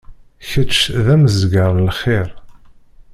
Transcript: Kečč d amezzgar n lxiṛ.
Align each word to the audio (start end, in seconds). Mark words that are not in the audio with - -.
Kečč 0.49 0.77
d 1.05 1.07
amezzgar 1.13 1.69
n 1.73 1.85
lxiṛ. 1.89 2.29